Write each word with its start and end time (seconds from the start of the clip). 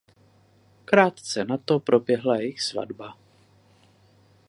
Krátce 0.85 1.43
na 1.45 1.57
to 1.57 1.79
proběhla 1.79 2.35
jejich 2.35 2.61
svatba. 2.61 3.17